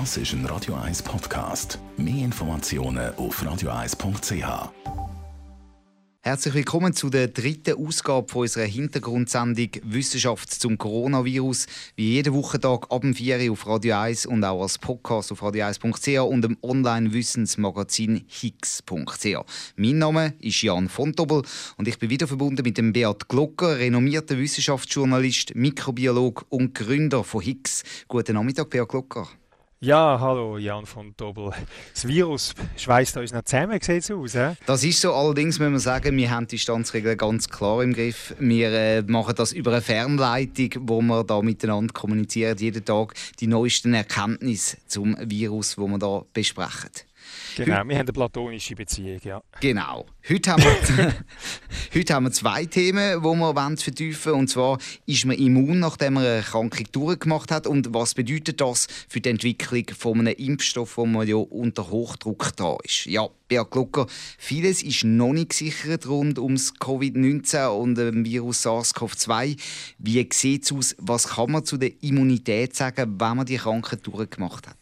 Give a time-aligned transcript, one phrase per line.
[0.00, 1.78] Das ist ein Radio 1 Podcast.
[1.96, 4.72] Mehr Informationen auf radio1.ch.
[6.20, 11.66] Herzlich willkommen zu der dritten Ausgabe von unserer Hintergrundsendung Wissenschaft zum Coronavirus.
[11.94, 15.44] Wie jeden Wochentag ab dem 4 Uhr auf Radio 1 und auch als Podcast auf
[15.44, 19.44] radio1.ch und dem Online-Wissensmagazin higgs.ch.
[19.76, 21.42] Mein Name ist Jan von Tobel
[21.76, 27.42] und ich bin wieder verbunden mit dem Beat Glocker, renommierter Wissenschaftsjournalist, Mikrobiolog und Gründer von
[27.42, 27.84] Higgs.
[28.08, 29.28] Guten Nachmittag, Beat Glocker.
[29.84, 31.50] Ja, hallo Jan von Dobbel.
[31.92, 34.32] Das Virus schweißt uns noch zusammen, sieht aus.
[34.32, 34.54] He?
[34.64, 38.34] Das ist so, allerdings müssen wir sagen, wir haben die Standsregeln ganz klar im Griff.
[38.38, 43.46] Wir äh, machen das über eine Fernleitung, wo wir da miteinander kommunizieren, jeden Tag die
[43.46, 46.88] neuesten Erkenntnisse zum Virus, wo wir da besprechen.
[47.56, 49.42] Genau, wir haben eine platonische Beziehung, ja.
[49.60, 50.06] Genau.
[50.28, 51.14] Heute haben wir,
[51.94, 54.40] heute haben wir zwei Themen, die wir vertiefen wollen.
[54.40, 57.66] Und zwar ist man immun, nachdem man eine Erkrankung durchgemacht hat.
[57.66, 62.56] Und was bedeutet das für die Entwicklung von einem Impfstoff, wo man ja unter Hochdruck
[62.56, 63.06] da ist?
[63.06, 64.06] Ja, Beat Glucker,
[64.38, 69.60] vieles ist noch nicht gesichert rund ums Covid-19 und dem Virus SARS-CoV-2.
[69.98, 70.96] Wie sieht es aus?
[70.98, 74.76] Was kann man zu der Immunität sagen, wenn man die Krankheit durchgemacht hat?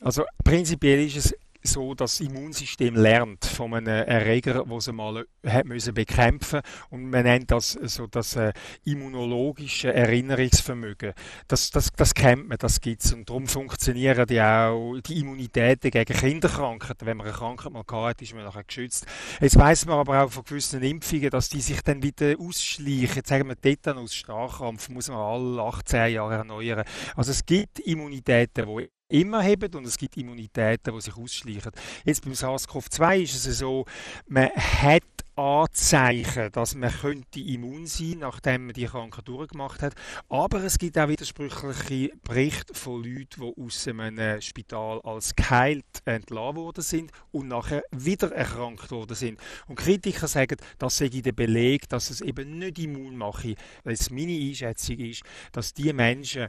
[0.00, 1.34] Also prinzipiell ist es
[1.66, 7.10] so, dass das Immunsystem lernt von einem Erreger, den es mal hat müssen bekämpfen und
[7.10, 8.52] man nennt das so das äh,
[8.84, 11.12] immunologische Erinnerungsvermögen.
[11.48, 15.90] Das, das, das kennt man, das gibt es und darum funktionieren die auch die Immunitäten
[15.90, 17.06] gegen Kinderkrankheiten.
[17.06, 19.06] Wenn man eine Krankheit mal hat, ist man nachher geschützt.
[19.40, 23.16] Jetzt weiß man aber auch von gewissen Impfungen, dass die sich dann wieder ausschleichen.
[23.16, 26.84] Jetzt sagen wir Tetanus, Starkrampf, muss man alle 18 Jahre erneuern.
[27.14, 31.72] Also es gibt Immunitäten, die immer haben und es gibt Immunitäten, die sich ausschleichen.
[32.04, 33.84] Jetzt beim SARS-CoV-2 ist es so,
[34.26, 35.02] man hat
[35.36, 39.94] Anzeichen, dass man könnte immun sein, nachdem man die Krankheit durchgemacht hat.
[40.30, 46.56] Aber es gibt auch widersprüchliche Berichte von Leuten, die aus einem Spital als geheilt entlassen
[46.56, 49.38] worden sind und nachher wieder erkrankt worden sind.
[49.68, 53.56] Und Kritiker sagen, das sei der Beleg, dass es eben nicht immun mache.
[53.84, 55.22] Weil meine Einschätzung ist,
[55.52, 56.48] dass die Menschen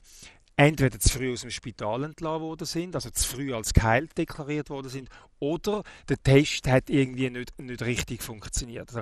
[0.57, 4.69] entweder zu früh aus dem Spital entlassen worden sind, also zu früh als geheilt deklariert
[4.69, 5.09] worden sind,
[5.39, 8.89] oder der Test hat irgendwie nicht, nicht richtig funktioniert.
[8.89, 9.01] Also,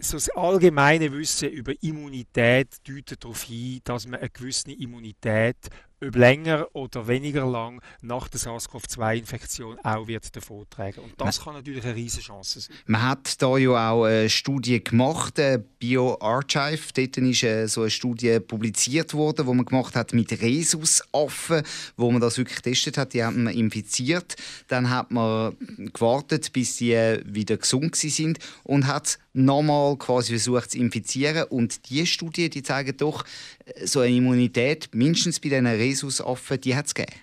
[0.00, 5.68] so das allgemeine Wissen über Immunität deutet darauf hin, dass man eine gewisse Immunität
[6.08, 11.04] ob länger oder weniger lang nach der SARS-CoV-2-Infektion auch wird davontragen.
[11.04, 12.76] Und das kann natürlich eine riesige Chance sein.
[12.86, 15.40] Man hat da ja auch eine Studie gemacht,
[15.78, 16.92] BioArchive.
[16.94, 21.62] Dort ist äh, so eine Studie publiziert worden, wo man gemacht hat mit Rhesusaffen,
[21.96, 23.12] wo man das wirklich getestet hat.
[23.12, 24.36] Die haben man infiziert.
[24.68, 25.56] Dann hat man
[25.92, 31.44] gewartet, bis sie äh, wieder gesund sind und hat nochmal quasi versucht zu infizieren.
[31.44, 33.24] Und diese Studie, die zeigen doch,
[33.64, 37.20] äh, so eine Immunität, mindestens bei diesen Rhesusaffen, die hat es gegeben.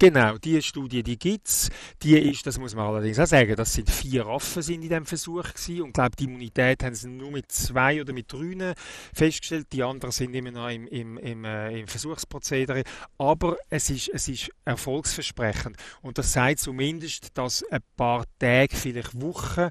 [0.00, 1.68] Genau, diese Studie, die gibt es.
[2.02, 5.04] Die ist, das muss man allerdings auch sagen, das sind vier Affen sind in diesem
[5.04, 5.82] Versuch gewesen.
[5.82, 8.72] Und glaube, die Immunität haben sie nur mit zwei oder mit drei
[9.14, 9.66] festgestellt.
[9.74, 12.82] Die anderen sind immer noch im, im, im, äh, im Versuchsprozedere.
[13.18, 15.76] Aber es ist, es ist erfolgsversprechend.
[16.00, 19.68] Und das sagt zumindest, dass ein paar Tage, vielleicht Wochen,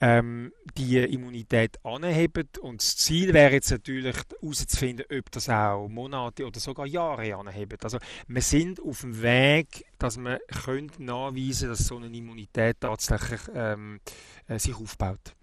[0.00, 2.48] ähm, die Immunität anheben.
[2.60, 7.82] Und das Ziel wäre jetzt natürlich herauszufinden, ob das auch Monate oder sogar Jahre anhebt.
[7.84, 7.98] Also
[8.28, 10.38] wir sind auf dem Weg, dass man
[10.98, 14.00] nachweisen dass so eine Immunität tatsächlich ähm,
[14.48, 15.34] äh, sich aufbaut.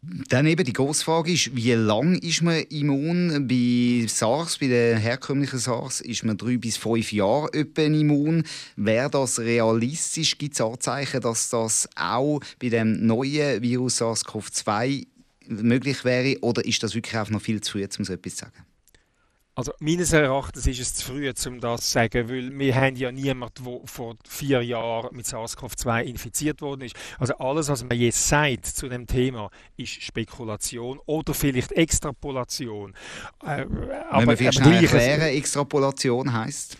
[0.00, 3.48] Dann eben die grosse Frage ist, wie lange ist man immun?
[3.48, 8.44] Bei SARS, bei der herkömmlichen SARS, ist man drei bis fünf Jahre immun.
[8.76, 10.38] Wäre das realistisch?
[10.38, 15.06] Gibt es Anzeichen, dass das auch bei dem neuen Virus SARS-CoV-2
[15.48, 16.38] möglich wäre?
[16.42, 18.64] Oder ist das wirklich auch noch viel zu früh, um so etwas zu sagen?
[19.58, 23.10] Also meines Erachtens ist es zu früh, um das zu sagen, weil wir haben ja
[23.10, 26.94] niemanden, der vor vier Jahren mit SARS-CoV-2 infiziert worden ist.
[27.18, 32.94] Also alles, was man jetzt sagt zu dem Thema, ist Spekulation oder vielleicht Extrapolation.
[33.42, 33.66] Äh,
[34.10, 36.76] aber, Wenn wir vielleicht schnell erklären, Extrapolation heißt?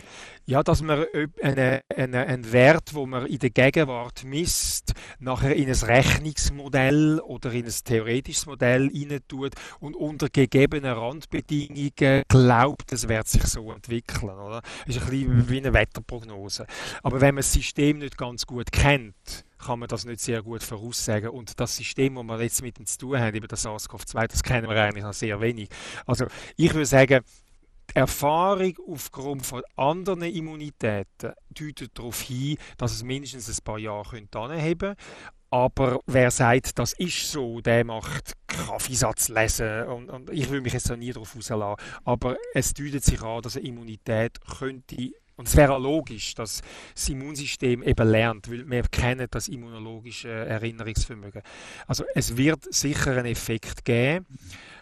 [0.48, 1.04] Ja, dass man
[1.43, 7.52] einen, einen, einen Wert, wo man in der Gegenwart misst, nachher in ein Rechnungsmodell oder
[7.52, 8.88] in ein theoretisches Modell
[9.28, 14.38] tut und unter gegebenen Randbedingungen glaubt, es wird sich so entwickeln.
[14.38, 14.62] Oder?
[14.87, 16.67] Das ist ein bisschen wie eine Wetterprognose.
[17.02, 20.62] Aber wenn man das System nicht ganz gut kennt, kann man das nicht sehr gut
[20.62, 21.28] voraussagen.
[21.28, 24.43] Und das System, das wir jetzt mit dem zu tun haben, eben das SARS-CoV-2, das
[24.43, 25.69] kennen wir eigentlich noch sehr wenig.
[26.06, 26.25] Also
[26.56, 27.20] ich würde sagen,
[27.98, 34.78] Erfahrung aufgrund von anderen Immunitäten deutet darauf hin, dass es mindestens ein paar Jahre anheben
[34.78, 34.96] könnte.
[35.50, 39.82] Aber wer sagt, das ist so, der macht Kaffeesatz lesen.
[39.84, 41.82] Und, und ich will mich jetzt nie darauf rauslassen.
[42.04, 46.60] Aber es deutet sich an, dass eine Immunität könnte Und es wäre logisch, dass
[46.94, 51.42] das Immunsystem eben lernt, weil wir kennen das immunologische Erinnerungsvermögen.
[51.86, 54.26] Also es wird sicher einen Effekt geben.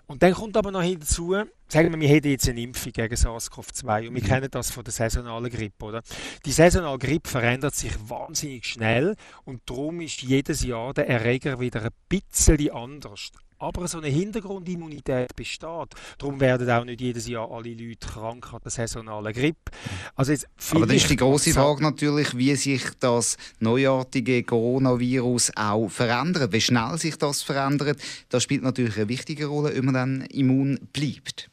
[0.06, 1.34] Und dann kommt aber noch hinzu,
[1.66, 4.26] sagen wir, wir hätten jetzt eine Impfung gegen SARS-CoV-2 und wir mhm.
[4.26, 6.02] kennen das von der saisonalen Grippe, oder?
[6.44, 11.82] Die saisonale Grippe verändert sich wahnsinnig schnell und darum ist jedes Jahr der Erreger wieder
[11.82, 13.32] ein bisschen anders.
[13.58, 15.94] Aber so eine Hintergrundimmunität besteht.
[16.18, 19.72] Darum werden auch nicht jedes Jahr alle Leute krank an der saisonalen Grippe.
[20.14, 25.88] Also jetzt Aber das ist die große Frage natürlich, wie sich das neuartige Coronavirus auch
[25.88, 26.52] verändert.
[26.52, 27.98] Wie schnell sich das verändert,
[28.28, 31.50] das spielt natürlich eine wichtige Rolle, ob man dann immun bleibt.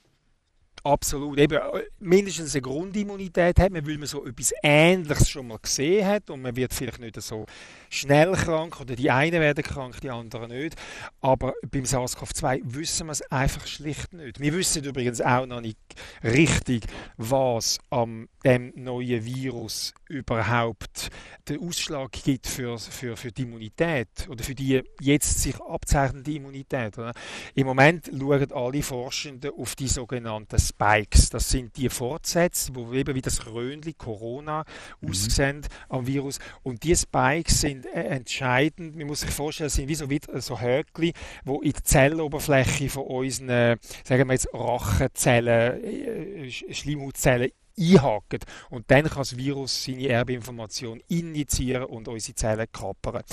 [0.86, 1.40] Absolut.
[1.40, 6.06] Eben, äh, mindestens eine Grundimmunität hat man, weil man so etwas Ähnliches schon mal gesehen
[6.06, 7.46] hat und man wird vielleicht nicht so
[7.90, 10.76] schnell krank oder die einen werden krank, die anderen nicht.
[11.22, 14.42] Aber beim SARS-CoV-2 wissen wir es einfach schlicht nicht.
[14.42, 15.78] Wir wissen übrigens auch noch nicht
[16.22, 16.86] richtig,
[17.16, 21.10] was am dem neuen Virus überhaupt
[21.48, 26.98] den Ausschlag gibt für, für, für die Immunität oder für die jetzt sich abzeichnende Immunität.
[26.98, 27.14] Oder?
[27.56, 31.30] Im Moment schauen alle Forschenden auf die sogenannten Spikes.
[31.30, 34.66] Das sind die Fortsätze, wo eben wie das Röhnli Corona
[35.02, 35.10] mhm.
[35.10, 36.40] aussehen am Virus.
[36.64, 38.96] Und die Spikes sind äh, entscheidend.
[38.96, 41.14] Man muss sich vorstellen, das sind wie so, wie so Höckli,
[41.46, 48.40] wo in die Zelloberfläche von unseren, sagen wir jetzt, Rachenzellen, äh, Schleimhautzellen einhaken.
[48.70, 53.24] Und dann kann das Virus seine Erbinformation injizieren und unsere Zellen kappern.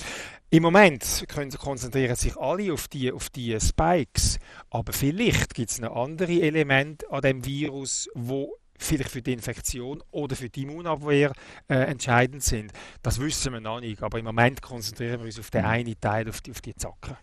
[0.50, 4.38] Im Moment können, konzentrieren sich alle auf die, auf die Spikes,
[4.70, 10.02] aber vielleicht gibt es noch andere Elemente an dem Virus, wo vielleicht für die Infektion
[10.10, 11.32] oder für die Immunabwehr
[11.68, 12.72] äh, entscheidend sind.
[13.02, 16.28] Das wissen wir noch nicht, aber im Moment konzentrieren wir uns auf den einen Teil,
[16.28, 17.16] auf die, auf die Zacken.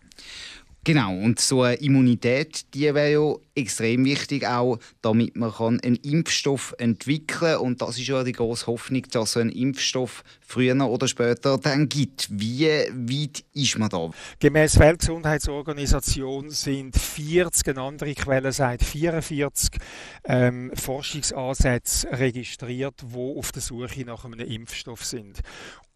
[0.84, 6.74] Genau, und so eine Immunität, die wäre ja extrem wichtig, auch damit man einen Impfstoff
[6.78, 7.58] entwickeln kann.
[7.58, 11.88] Und das ist ja die große Hoffnung, dass es einen Impfstoff früher oder später dann
[11.88, 12.28] gibt.
[12.30, 14.10] Wie weit ist man da?
[14.40, 19.78] Gemäß Weltgesundheitsorganisation sind 40, eine andere Quelle sagt 44
[20.24, 25.42] ähm, Forschungsansätze registriert, die auf der Suche nach einem Impfstoff sind.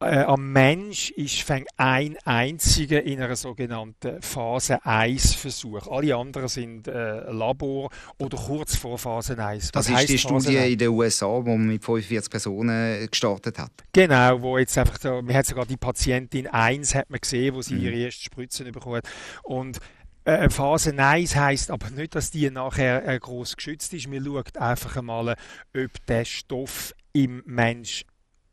[0.03, 5.87] Äh, am Mensch ist ein einziger in einer sogenannten Phase 1 Versuch.
[5.87, 7.89] Alle anderen sind äh, Labor
[8.19, 9.71] oder kurz vor Phase 1.
[9.73, 13.71] Was das ist die Studie in den USA, wo man mit 45 Personen gestartet hat.
[13.93, 17.63] Genau, wo jetzt einfach, da, man hat sogar die Patientin 1 hat man gesehen, wo
[17.63, 17.83] sie mhm.
[17.83, 19.09] ihre ersten Spritzen bekommen hat.
[19.43, 19.79] Und
[20.25, 24.09] äh, Phase 1 heisst aber nicht, dass die nachher äh, groß geschützt ist.
[24.09, 25.37] Man schaut einfach einmal,
[25.77, 28.05] ob der Stoff im Mensch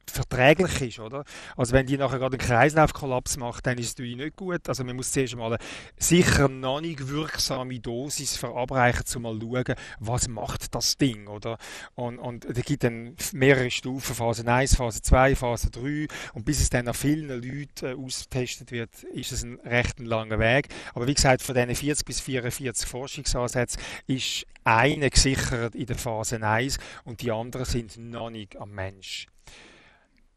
[0.09, 1.23] verträglich ist, oder?
[1.55, 4.67] Also wenn die nachher gerade einen Kreislaufkollaps macht, dann ist es natürlich nicht gut.
[4.67, 5.57] Also man muss zuerst mal eine
[5.97, 11.57] sicher noch nicht wirksame Dosis verabreichen, um mal zu schauen, was macht das Ding, oder?
[11.95, 16.61] Und, und da gibt dann mehrere Stufen, Phase 1, Phase 2, Phase 3 und bis
[16.61, 20.69] es dann an vielen Leuten äh, ausgetestet wird, ist es ein recht langer Weg.
[20.93, 26.41] Aber wie gesagt, von diesen 40 bis 44 Forschungsansätzen ist eine gesichert in der Phase
[26.41, 29.27] 1 und die anderen sind noch nicht am Mensch.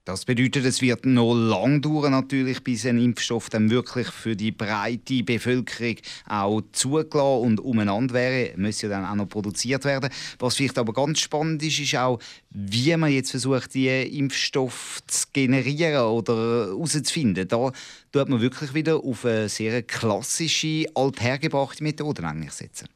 [0.05, 4.51] Das bedeutet, es wird noch lang dauern natürlich, bis ein Impfstoff dann wirklich für die
[4.51, 5.95] breite Bevölkerung
[6.29, 8.59] auch zugelassen und umeinander wäre.
[8.59, 10.11] Muss ja dann auch noch produziert werden.
[10.41, 12.19] Was vielleicht aber ganz spannend ist, ist auch,
[12.51, 13.89] wie man jetzt versucht, die
[14.19, 17.47] Impfstoff zu generieren oder herauszufinden.
[17.47, 17.71] Da
[18.11, 22.89] tut man wirklich wieder auf eine sehr klassische, althergebrachte Methode eigentlich setzen.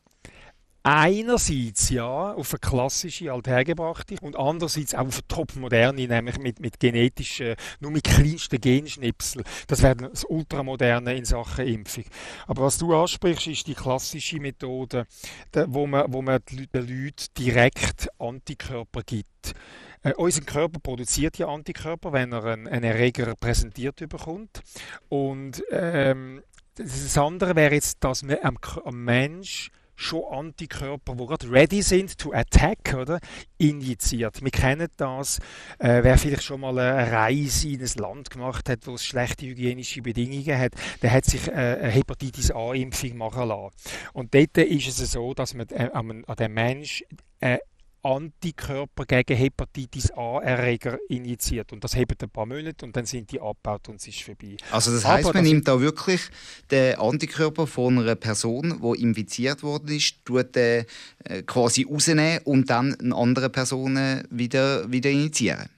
[0.89, 6.79] Einerseits ja auf eine klassische, althergebrachte und andererseits auch auf eine topmoderne, nämlich mit, mit
[6.79, 9.43] genetischen, nur mit kleinsten Genschnipsel.
[9.67, 12.05] Das wäre das Ultramoderne in Sachen Impfung.
[12.47, 15.09] Aber was du ansprichst, ist die klassische Methode,
[15.67, 19.55] wo man, wo man den Leuten direkt Antikörper gibt.
[20.05, 24.63] Äh, unser Körper produziert ja Antikörper, wenn er einen, einen Erreger präsentiert bekommt.
[25.09, 26.45] Und ähm,
[26.77, 32.19] das andere wäre jetzt, dass man am, am Mensch schon Antikörper, die gerade ready sind
[32.19, 33.19] to attack, oder?
[33.59, 34.43] Injiziert.
[34.43, 35.39] Wir kennen das.
[35.79, 39.47] Äh, wer vielleicht schon mal eine Reise in ein Land gemacht hat, wo es schlechte
[39.47, 40.73] hygienische Bedingungen hat,
[41.03, 43.75] der hat sich äh, eine Hepatitis A-Impfung machen lassen.
[44.13, 47.03] Und dort ist es so, dass man äh, an, den Mensch
[47.41, 47.59] äh,
[48.07, 51.73] Antikörper gegen Hepatitis A-Erreger injiziert.
[51.73, 54.57] Und das hebt ein paar Monate und dann sind die abgebaut und es ist vorbei.
[54.71, 56.21] Also das heißt, man das nimmt da wirklich
[56.71, 60.85] den Antikörper von einer Person, die infiziert worden ist, tut den
[61.25, 63.99] äh, quasi rausnehmen und dann eine andere Person
[64.31, 65.69] wieder, wieder injizieren?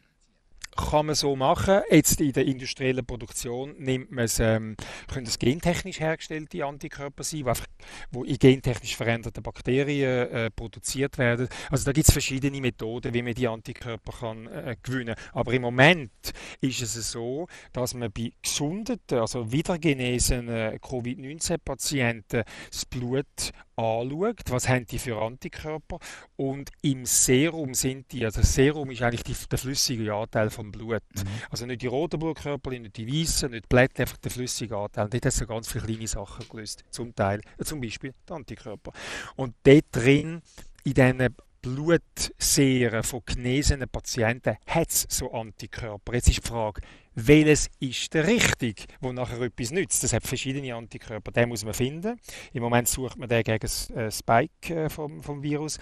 [0.79, 1.81] Kann man so machen.
[1.91, 4.77] Jetzt in der industriellen Produktion nimmt man es, ähm,
[5.13, 7.67] können es gentechnisch hergestellte Antikörper sein, die, einfach,
[8.13, 11.49] wo in gentechnisch veränderten Bakterien äh, produziert werden.
[11.71, 15.17] Also da gibt es verschiedene Methoden, wie man die Antikörper kann äh, gewinnen.
[15.33, 16.13] Aber im Moment
[16.61, 24.87] ist es so, dass man bei gesunden, also wiedergenesenen Covid-19-Patienten das Blut anschaut, was haben
[24.87, 25.99] die für Antikörper
[26.37, 30.73] und im Serum sind die, also das Serum ist eigentlich die, der flüssige Anteil vom
[30.73, 31.03] Blut.
[31.15, 31.23] Mhm.
[31.51, 35.05] Also nicht die roten Blutkörper, nicht die weißen, nicht die Blätter, einfach der flüssige Anteil.
[35.05, 38.93] Und dort hat es ganz viele kleine Sachen gelöst, zum Teil, zum Beispiel die Antikörper.
[39.37, 40.43] Und dort drin,
[40.85, 46.15] in diesen Blutseren von genesenen Patienten hat es so Antikörper.
[46.15, 46.81] Jetzt ist die Frage,
[47.27, 50.05] welches ist der richtig, wo nachher etwas nützt.
[50.05, 52.21] Es hat verschiedene Antikörper, den muss man finden.
[52.53, 55.79] Im Moment sucht man den gegen das äh, Spike äh, vom, vom Virus.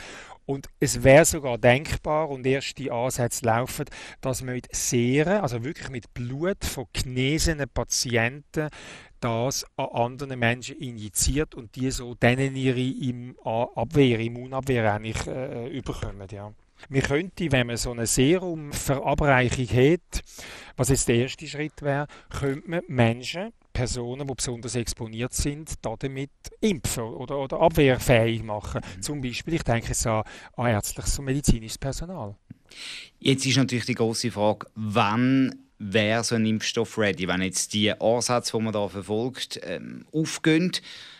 [0.47, 3.85] Und es wäre sogar denkbar, und erste Ansätze laufen,
[4.21, 8.69] dass man mit Seren, also wirklich mit Blut von genesenen Patienten,
[9.21, 13.35] das an andere Menschen injiziert und die so denen ihre
[13.75, 16.28] Abwehr, Immunabwehr eigentlich äh, überkommen.
[16.31, 16.52] Ja.
[16.88, 20.23] Man könnte, wenn man so eine Serumverabreichung hat,
[20.76, 26.30] was jetzt der erste Schritt wäre, könnte man Menschen, Personen, die besonders exponiert sind, damit
[26.61, 28.80] impfen oder, oder abwehrfähig machen.
[28.97, 29.02] Mhm.
[29.02, 30.23] Zum Beispiel, ich denke jetzt an,
[30.56, 32.37] an ärztliches und medizinisches Personal.
[33.18, 37.28] Jetzt ist natürlich die große Frage, wann wäre so ein Impfstoff ready?
[37.28, 40.73] Wenn jetzt die Ansätze, die man da verfolgt, ähm, aufgehen,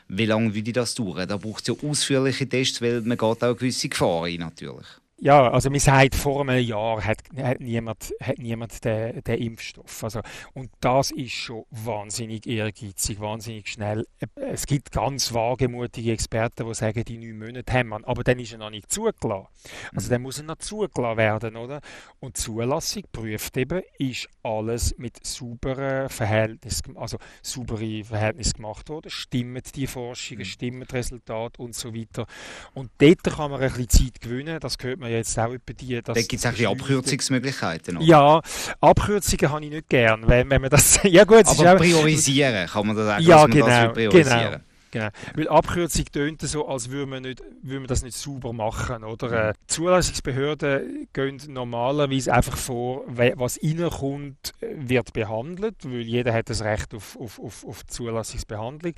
[0.09, 1.29] wie lange würde das dauern?
[1.29, 4.87] Da braucht es ja ausführliche Tests, weil man geht auch gewisse Gefahr ein natürlich.
[5.19, 10.05] Ja, also man sagt, vor einem Jahr hat, hat niemand, hat niemand den, den Impfstoff.
[10.05, 10.21] Also,
[10.53, 14.07] und das ist schon wahnsinnig ehrgeizig, wahnsinnig schnell.
[14.35, 18.53] Es gibt ganz wagemutige Experten, die sagen, die neun Monate haben wir, aber dann ist
[18.53, 19.49] er noch nicht zugelassen.
[19.95, 21.81] Also dann muss er noch zugelassen werden, oder?
[22.21, 29.11] Und die Zulassung prüft eben, ist alles mit sauberen Verhältnissen, also saubere Verhältnissen gemacht worden,
[29.11, 30.45] stimmen die Forschungen, mhm.
[30.45, 32.27] stimmen die Resultate und so weiter.
[32.75, 35.73] Und dort kann man ein bisschen Zeit gewinnen, das gehört man man jetzt auch über
[35.73, 36.03] die...
[36.03, 37.97] Da gibt es auch Abkürzungsmöglichkeiten.
[37.97, 38.07] Oder?
[38.07, 38.41] Ja,
[38.81, 41.01] Abkürzungen habe ich nicht gern, wenn, wenn man das...
[41.05, 43.25] ja gut, Aber auch, priorisieren kann man das sagen.
[43.25, 44.57] Ja, genau, genau.
[44.97, 45.09] Genau.
[45.35, 49.05] Weil Abkürzung tönt so, als würde man, nicht, würde man das nicht sauber machen.
[49.05, 49.51] Oder?
[49.51, 56.95] Äh, Zulassungsbehörden gehen normalerweise einfach vor, was reinkommt, wird behandelt, weil jeder hat das Recht
[56.95, 58.95] auf, auf, auf, auf Zulassungsbehandlung.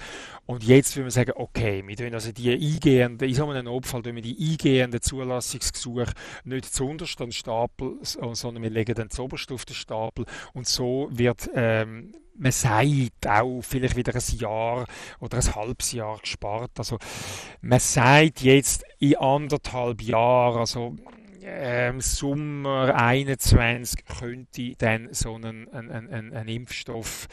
[0.46, 4.02] Und jetzt würde man sagen, okay, wir tun also die eingehenden, in so einem Notfall
[4.02, 6.12] tun wir die eingehenden Zulassungsgesuche
[6.44, 10.26] nicht zuunterst an den Stapel, sondern wir legen dann zuoberst auf den Stapel.
[10.52, 14.86] Und so wird ähm, man sagt auch vielleicht wieder ein Jahr
[15.20, 16.70] oder ein halbes Jahr gespart.
[16.78, 16.98] Also
[17.60, 20.96] man sagt jetzt in anderthalb Jahren, also
[21.42, 27.28] ähm, Sommer 21 könnte dann so ein, ein, ein, ein, Impfstoff,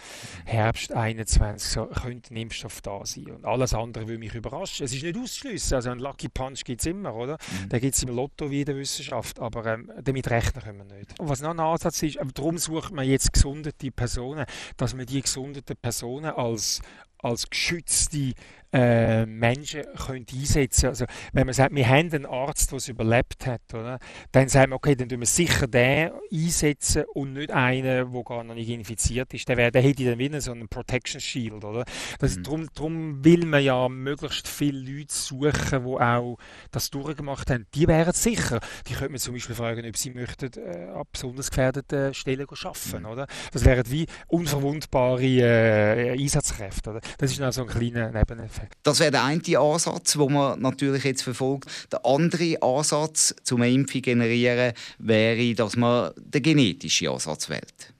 [0.45, 3.31] Herbst 21 so, könnte ein Impfstoff da sein.
[3.31, 4.85] Und alles andere würde mich überraschen.
[4.85, 5.75] Es ist nicht auszuschließen.
[5.75, 7.37] Also ein Lucky Punch gibt es immer, oder?
[7.63, 7.69] Mhm.
[7.69, 10.97] Den gibt es im Lotto wie in der Wissenschaft, aber ähm, damit rechnen können wir
[10.97, 11.19] nicht.
[11.19, 14.45] Und was noch ein Ansatz ist, darum sucht man jetzt gesundete Personen,
[14.77, 16.81] dass man die gesundeten Personen als,
[17.19, 18.33] als geschützte
[18.75, 23.45] äh, Menschen können einsetzen Also wenn man sagt, wir haben einen Arzt, der es überlebt
[23.47, 23.99] hat, oder?
[24.33, 28.43] dann sagen wir, okay, dann tun wir sicher den einsetzen und nicht einen, der gar
[28.43, 29.47] noch nicht infiziert ist.
[29.47, 31.63] Der, der hätte dann wieder so einen Protection Shield.
[31.63, 31.85] Oder?
[32.19, 32.43] Das, mhm.
[32.43, 36.37] darum, darum will man ja möglichst viele Leute suchen, die auch
[36.71, 37.67] das durchgemacht haben.
[37.73, 38.59] Die wären sicher.
[38.87, 42.99] Die könnte man zum Beispiel fragen, ob sie möchten äh, an besonders gefährdeten Stellen arbeiten.
[42.99, 43.05] Mhm.
[43.05, 43.27] Oder?
[43.53, 46.89] Das wären wie unverwundbare äh, Einsatzkräfte.
[46.89, 47.01] Oder?
[47.17, 48.64] Das ist noch so ein kleiner Nebeneffekt.
[48.83, 51.69] Das wäre der eine Ansatz, den man natürlich jetzt verfolgt.
[51.91, 57.94] Der andere Ansatz zum Impfen generieren wäre, dass man den genetischen Ansatz wählt.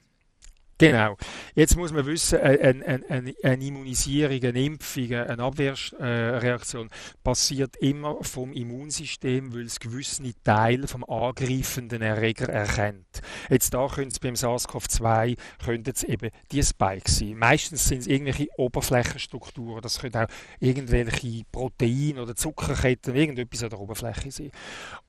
[0.78, 1.16] Genau.
[1.54, 6.90] Jetzt muss man wissen, eine, eine, eine Immunisierung, eine Impfung, eine Abwehrreaktion
[7.24, 13.22] passiert immer vom Immunsystem, weil es gewisse Teil vom angreifenden Erreger erkennt.
[13.50, 17.38] Jetzt da könnte es beim SARS-CoV-2 könnte es eben die Spikes sein.
[17.38, 20.28] Meistens sind es irgendwelche Oberflächenstrukturen, das können auch
[20.60, 24.52] irgendwelche Proteine oder Zuckerketten, irgendetwas an der Oberfläche sein.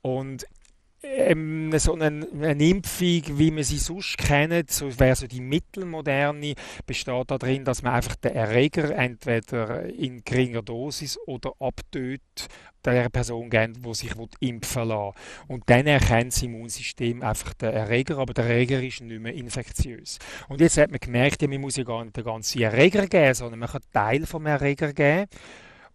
[0.01, 0.45] Und
[1.03, 6.55] ähm, so eine, eine, Impfung, wie man sie sonst kennt, so wäre so die mittelmoderne,
[6.85, 12.47] besteht darin, dass man einfach den Erreger entweder in geringer Dosis oder abtötet
[12.85, 15.13] der Person gibt, die sich impfen lassen
[15.47, 20.19] Und dann erkennt das Immunsystem einfach den Erreger, aber der Erreger ist nicht mehr infektiös.
[20.47, 23.33] Und jetzt hat man gemerkt, ja, man muss ja gar nicht den ganzen Erreger geben,
[23.33, 25.27] sondern man kann Teil vom Erreger geben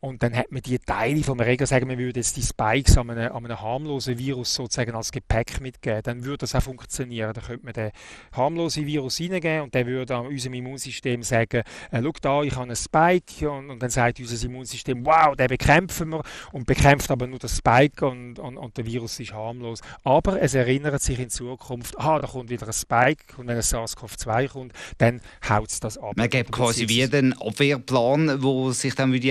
[0.04, 3.08] Und dann hat man die Teile vom Erreger, sagen wir würden jetzt die Spikes an
[3.10, 7.32] einem, an einem harmlosen Virus sozusagen als Gepäck mitgeben, dann würde das auch funktionieren.
[7.32, 7.92] Dann könnte man den
[8.32, 12.64] harmlosen Virus reingeben und der würde an unserem Immunsystem sagen, äh, schau da, ich habe
[12.64, 17.28] einen Spike und, und, dann sagt unser Immunsystem, wow, den bekämpfen wir und bekämpft aber
[17.28, 19.82] nur das Spike und, und, und der Virus ist harmlos.
[20.02, 23.62] Aber es erinnert sich in Zukunft, ah, da kommt wieder ein Spike und wenn ein
[23.62, 26.14] SARS-CoV-2 kommt, dann haut es das ab.
[26.16, 29.28] Man gibt quasi wie den Abwehrplan, der sich dann würde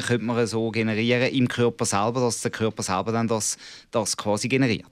[0.00, 3.58] könnte man so generieren im Körper selber, dass der Körper selber dann das,
[3.90, 4.86] das quasi generiert.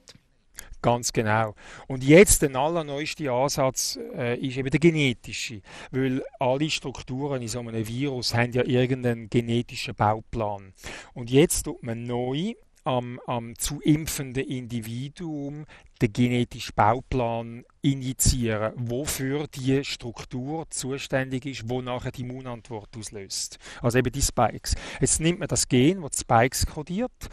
[0.81, 1.53] Ganz genau.
[1.87, 7.59] Und jetzt der allerneueste Ansatz äh, ist eben der genetische, weil alle Strukturen in so
[7.59, 10.73] einem Virus haben ja irgendeinen genetischen Bauplan.
[11.13, 15.65] Und jetzt tut man neu am, am zu impfenden Individuum
[16.01, 23.59] den genetischen Bauplan injizieren, wofür die Struktur zuständig ist, wo nachher die Immunantwort auslöst.
[23.81, 24.75] Also eben die Spikes.
[24.99, 27.29] Jetzt nimmt man das Gen, das die Spikes kodiert,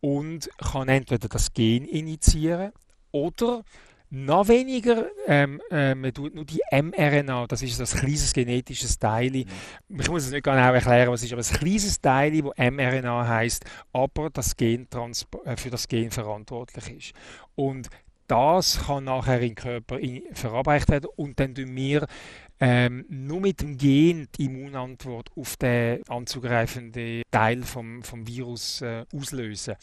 [0.00, 2.72] und kann entweder das Gen injizieren
[3.12, 3.64] oder
[4.10, 9.30] noch weniger, ähm, äh, man tut nur die mRNA, das ist das kleines genetisches Teil.
[9.30, 10.00] Mhm.
[10.00, 13.28] Ich muss es nicht genau erklären, was es ist, aber ein kleines Teil, das mRNA
[13.28, 14.88] heißt, aber das Gen
[15.44, 17.12] äh, für das Gen verantwortlich ist.
[17.54, 17.88] Und
[18.26, 19.98] das kann nachher im Körper
[20.32, 22.06] verarbeitet werden und dann tun wir
[22.60, 29.06] ähm, nur mit dem Gen die Immunantwort auf den anzugreifenden Teil vom, vom Virus äh,
[29.14, 29.76] auslösen.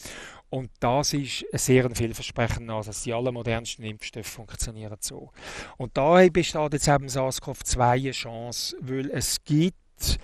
[0.48, 3.02] Und das ist ein sehr vielversprechender Ansatz.
[3.02, 5.30] Die allermodernsten Impfstoffe funktionieren so.
[5.76, 10.20] Und da besteht jetzt eben SARS-CoV-2 eine Chance, weil es gibt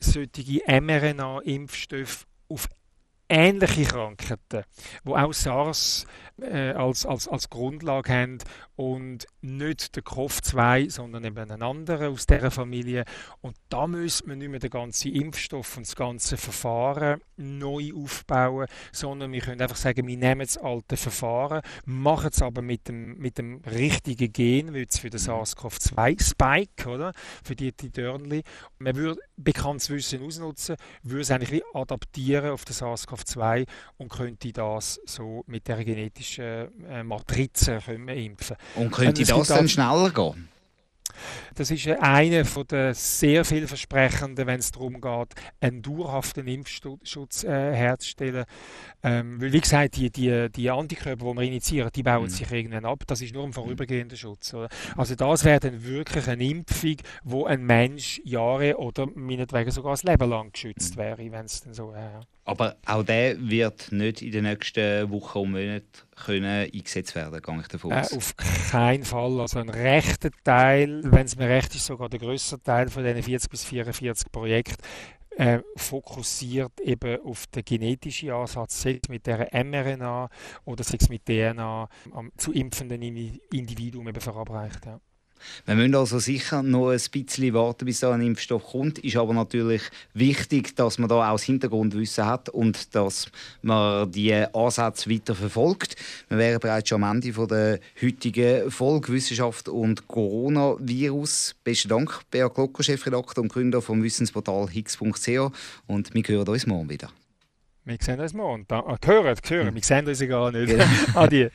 [0.00, 2.68] solche mRNA-Impfstoffe auf
[3.34, 4.64] ähnliche Krankheiten,
[5.02, 6.06] wo auch SARS
[6.40, 8.38] äh, als, als, als Grundlage haben
[8.76, 13.04] und nicht der COV2, sondern eben einen anderen aus dieser Familie.
[13.40, 18.66] Und da müssen wir nicht mehr den ganzen Impfstoff und das ganze Verfahren neu aufbauen,
[18.92, 23.16] sondern wir können einfach sagen, wir nehmen das alte Verfahren, machen es aber mit dem,
[23.18, 27.12] mit dem richtigen Gen, wie jetzt für den SARS-CoV-2-Spike, oder?
[27.44, 28.42] Für die, die Dörnli.
[28.78, 33.23] Man würde bekanntes Wissen ausnutzen, würde es eigentlich adaptieren auf den SARS-CoV-2
[33.96, 38.56] und könnte das so mit der genetischen äh, Matrize können impfen.
[38.74, 40.48] Und könnte das dann schneller gehen?
[41.54, 47.74] Das ist eine von der sehr vielversprechenden, wenn es darum geht, einen dauerhaften Impfschutz äh,
[47.74, 48.44] herzustellen.
[49.02, 52.30] Ähm, weil, wie gesagt, die, die, die Antikörper, die wir initiieren, die bauen mhm.
[52.30, 53.04] sich irgendwann ab.
[53.06, 54.54] Das ist nur ein vorübergehender Schutz.
[54.54, 54.68] Oder?
[54.96, 60.02] Also das wäre dann wirklich eine Impfung, wo ein Mensch Jahre oder meinetwegen sogar das
[60.02, 61.00] Leben lang geschützt mhm.
[61.00, 62.20] wäre, wenn es dann so wäre.
[62.46, 67.60] Aber auch der wird nicht in den nächsten Wochen und Monaten können eingesetzt werden, gehe
[67.60, 68.12] ich davon aus.
[68.12, 69.40] Äh, auf keinen Fall.
[69.40, 73.22] Also ein rechter Teil, wenn es mir recht ist, sogar der größere Teil von diesen
[73.22, 74.76] 40 bis 44 Projekten,
[75.36, 80.28] äh, fokussiert eben auf den genetischen Ansatz, sei es mit der mRNA
[80.64, 84.86] oder sei es mit DNA, am, zu impfenden Individuen eben verabreicht.
[84.86, 85.00] Ja.
[85.66, 88.98] Wir müssen also sicher noch ein bisschen warten, bis da ein Impfstoff kommt.
[88.98, 93.26] Ist aber natürlich wichtig, dass man da auch das Hintergrundwissen hat und dass
[93.62, 95.96] man die Ansätze weiter verfolgt.
[96.28, 101.56] Wir wären bereits schon am Ende der heutigen Folge Wissenschaft und Coronavirus.
[101.64, 105.50] Besten Dank, Bea Glocker, Chefredakteur und Gründer vomWissensportal higgs.ch
[105.86, 107.10] und wir hören uns morgen wieder.
[107.86, 108.64] Wir sehen uns morgen.
[108.66, 110.70] Da, ah, hören, hören, wir sehen uns gar nicht.
[110.70, 110.84] Genau.
[111.14, 111.50] Adi.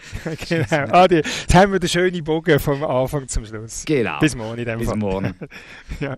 [0.48, 0.94] genau.
[0.94, 1.16] Adi.
[1.16, 3.84] Jetzt haben wir den schönen Bogen vom Anfang zum Schluss.
[3.86, 4.20] Genau.
[4.20, 4.98] Bis morgen in dem Bis Fall.
[4.98, 5.34] morgen.
[6.00, 6.16] ja.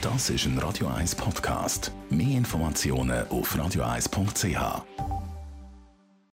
[0.00, 1.90] Das ist ein Radio 1 Podcast.
[2.10, 5.31] Mehr Informationen auf radio1.ch.